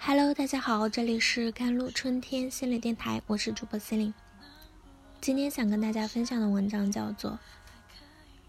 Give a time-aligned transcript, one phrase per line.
[0.00, 4.14] Hello，大家好，这里是甘露春天心理电台，我是主播心灵。
[5.20, 7.32] 今天想跟大家分享的文章叫做《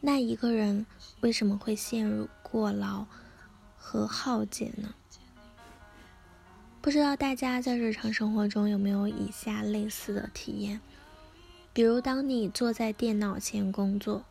[0.00, 0.86] 那一个人
[1.20, 3.06] 为什么会陷入过劳
[3.76, 4.94] 和耗竭呢？》
[6.80, 10.80] 不知道大家在日常生活中有没有以下类似的体验？
[11.72, 14.24] 比如，当你坐在电脑前工作，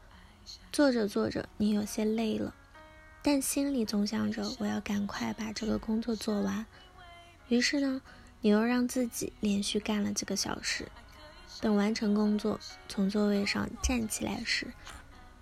[0.72, 2.54] 做着做着，你有些累了，
[3.22, 6.66] 但心里总想着我要赶快把这个工作做完。
[7.50, 8.02] 于是呢，
[8.42, 10.88] 你又让自己连续干了几个小时。
[11.60, 14.68] 等完成工作，从座位上站起来时，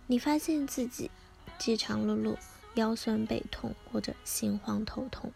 [0.08, 1.12] 你发现自己
[1.58, 2.38] 饥肠辘辘、
[2.76, 5.34] 腰酸背痛或者心慌头痛。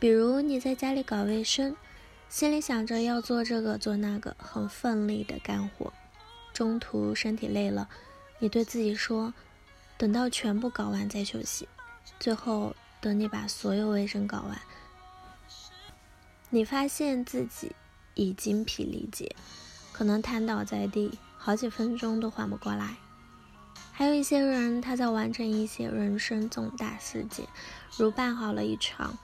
[0.00, 1.76] 比如你在家里搞卫生，
[2.28, 5.92] 心里想着要做这个做那个，很奋力的干活，
[6.52, 7.88] 中途身体累了，
[8.40, 9.32] 你对自己说
[9.96, 11.68] ：“等到全部搞完再休息。”
[12.18, 14.60] 最后等你把所有卫生搞完。
[16.50, 17.72] 你发现自己
[18.14, 19.36] 已精疲力竭，
[19.92, 22.96] 可能瘫倒在地，好几分钟都缓不过来。
[23.92, 27.46] 还有一些人，他在完成一些人生重大事件，
[27.98, 29.18] 如办好了一场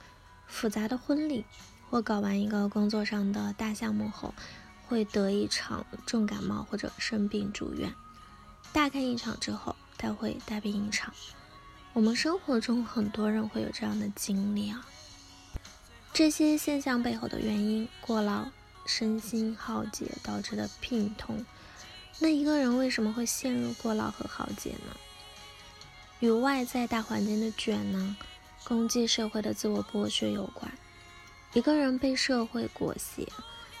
[0.45, 1.45] 复杂的婚礼，
[1.89, 4.33] 或搞完一个工作上的大项目后，
[4.85, 7.91] 会得一场重感冒或者生病住院。
[8.71, 11.11] 大干一场之后，他会大病一场。
[11.93, 14.85] 我们生活中很多人会有这样的经历啊。
[16.15, 18.45] 这些现象背后的原因，过劳、
[18.85, 21.45] 身心耗竭导致的病痛。
[22.19, 24.95] 那一个人为什么会陷入过劳和耗竭呢？
[26.21, 28.15] 与外在大环境的卷呢，
[28.63, 30.71] 攻击社会的自我剥削有关。
[31.51, 33.27] 一个人被社会裹挟，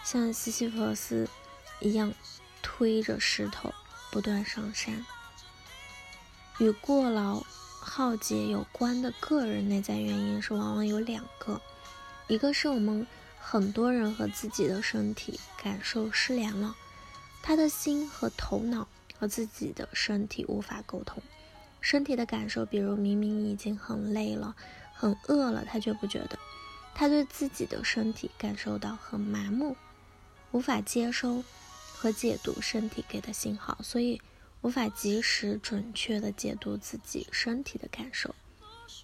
[0.03, 1.29] 像西西弗斯
[1.79, 2.13] 一样
[2.61, 3.73] 推着石头
[4.11, 5.05] 不断上山。
[6.59, 7.41] 与过劳、
[7.79, 11.61] 耗竭有关的个人内在原因是往往有两个。
[12.27, 13.05] 一个是我们
[13.39, 16.75] 很多人和自己的身体感受失联了，
[17.43, 18.87] 他的心和头脑
[19.19, 21.21] 和自己的身体无法沟通。
[21.81, 24.55] 身体的感受，比如明明已经很累了、
[24.91, 26.39] 很饿了，他却不觉得。
[26.95, 29.75] 他对自己的身体感受到很麻木，
[30.51, 31.43] 无法接收
[31.93, 34.19] 和解读身体给的信号，所以
[34.61, 38.33] 无法及时准确的解读自己身体的感受。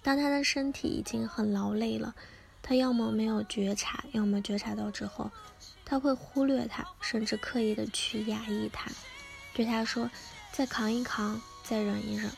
[0.02, 2.16] 当他的身体已经很劳累了。
[2.62, 5.30] 他要么没有觉察，要么觉察到之后，
[5.84, 8.90] 他会忽略他，甚至刻意的去压抑他，
[9.52, 10.08] 对他说
[10.52, 12.30] ：“再扛一扛，再忍一忍。”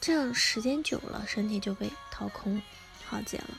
[0.00, 2.60] 这样时间久了，身体就被掏空、
[3.04, 3.58] 耗竭了。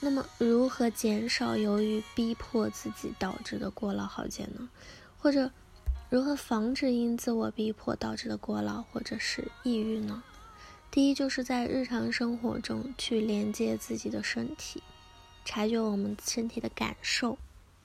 [0.00, 4.68] 那么，如何减少由于逼迫自己导致的过劳耗竭呢？
[5.18, 5.50] 或者，
[6.08, 10.22] 如何防止因自我逼迫导致的过劳或者是抑郁呢？
[10.90, 14.82] 第一，就是在日常生活中去连接自己的身体，
[15.44, 17.36] 察觉我们身体的感受。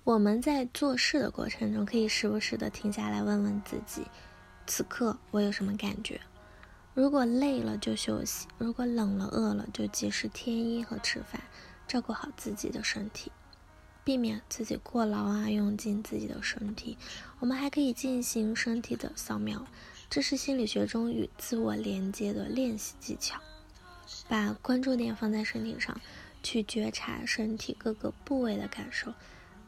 [0.06, 4.04] 我们在做事的过程中，可以时不时的停下来问问自己：
[4.66, 6.22] 此刻我有什么感觉？
[6.94, 11.42] 如果累了就休息，如果冷了饿了就及时添衣和吃饭，
[11.86, 13.32] 照顾好自己的身体，
[14.06, 16.98] 避免自己过劳啊，用尽自己的身体。
[17.40, 19.66] 我们还可以进行身体的扫描。
[20.14, 23.42] 这是心理学中与自我连接的练习技巧，
[24.28, 26.00] 把关注点放在身体上，
[26.44, 29.12] 去觉察身体各个部位的感受，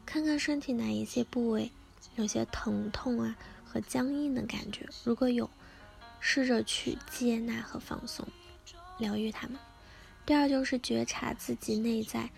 [0.06, 1.72] 看看身体哪一些部位
[2.14, 5.50] 有些疼痛啊和僵硬的感觉，如果有，
[6.20, 8.24] 试着去接纳和放松，
[8.98, 9.58] 疗愈它们。
[10.24, 12.30] 第二就是觉察自己内在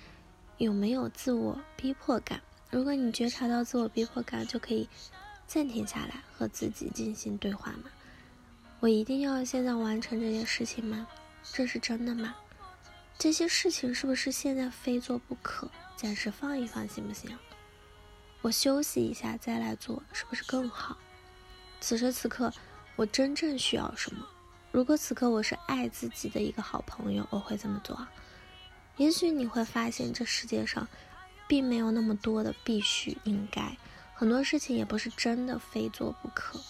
[0.56, 2.40] 有没有自我逼迫感，
[2.70, 4.88] 如果你觉察到自我逼迫感，就可以
[5.46, 7.90] 暂停下来和自己进行对话嘛。
[8.80, 11.06] 我一定要现在完成这些事情吗？
[11.42, 12.36] 这是真的吗？
[13.18, 15.68] 这些事情是不是现在非做不可？
[15.96, 17.36] 暂时放一放行不行？
[18.40, 20.96] 我休息一下再来做，是不是更好？
[21.80, 22.52] 此时此刻，
[22.94, 24.24] 我真正需要什么？
[24.70, 28.06] 如果此刻我是爱自己的一个好朋友，我会怎么做？
[28.96, 30.86] 也许你会发现，这世界上
[31.48, 33.76] 并没有那么多的必须、应该，
[34.14, 36.60] 很多事情也不是真的非做不可。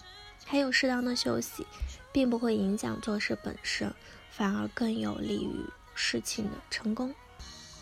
[0.49, 1.67] 还有适当的休息，
[2.11, 3.93] 并不会影响做事本身，
[4.31, 5.65] 反而更有利于
[5.95, 7.15] 事情的成功。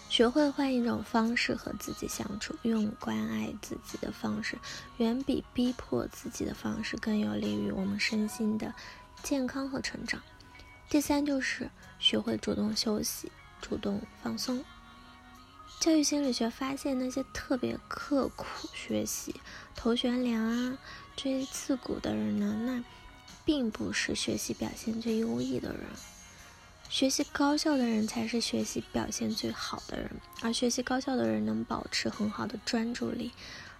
[0.08, 4.58] 学会换一种方式和自己相处，用关爱自己的方式，
[4.96, 8.74] 远比逼迫自己的方式更有利于我们身心的
[9.22, 10.20] 健康和成长。
[10.88, 11.70] 第三就是
[12.00, 13.30] 学会主动休息，
[13.60, 14.64] 主动放松。
[15.78, 19.40] 教育心理学发现，那些特别刻苦学习、
[19.74, 20.78] 头悬梁啊、
[21.14, 22.84] 锥刺股的人呢，那
[23.44, 25.82] 并不是学习表现最优异的人。
[26.88, 30.10] 学习高效的人才是学习表现最好的人，
[30.42, 33.32] 而学习高效的人能保持很好的专注力，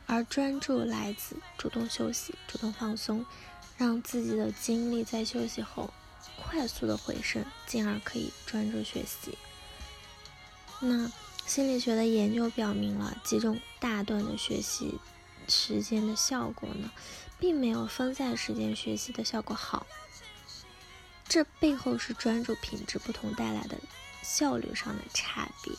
[0.07, 3.25] 而专注来自主动休息、主动放松，
[3.77, 5.93] 让自己的精力在休息后
[6.37, 9.37] 快速的回升，进而可以专注学习。
[10.81, 11.11] 那
[11.47, 14.99] 心理学的研究表明了，集中大段的学习
[15.49, 16.91] 时间的效果呢，
[17.39, 19.87] 并没有分散时间学习的效果好。
[21.29, 23.79] 这背后是专注品质不同带来的
[24.23, 25.73] 效率上的差别，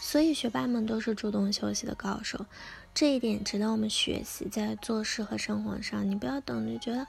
[0.00, 2.44] 所以学霸们都是主动休息的高手，
[2.92, 4.48] 这一点值得我们学习。
[4.48, 7.06] 在做事和生活上，你不要等着觉得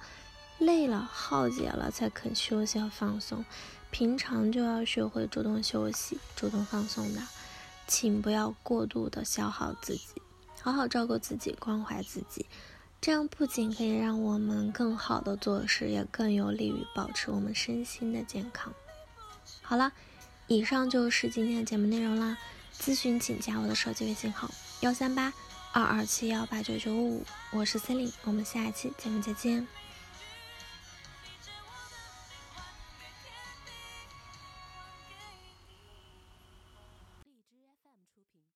[0.61, 3.43] 累了、耗竭了才肯休息和放松，
[3.89, 7.21] 平常就要学会主动休息、主动放松的，
[7.87, 10.21] 请不要过度的消耗自己，
[10.61, 12.45] 好好照顾自己，关怀自己。
[13.01, 18.71] 这样不仅可以让我们更好的做事，也更有利于保持我们身心的健康。
[19.63, 19.91] 好了，
[20.45, 22.37] 以上就是今天的节目内容啦。
[22.79, 25.33] 咨询请加我的手机微信号：幺三八
[25.73, 29.67] 二二七幺八九九五，我是 c e l i n e 我们下一期节目再见。